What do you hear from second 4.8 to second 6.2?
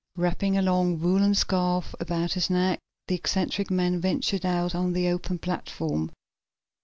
the open platform.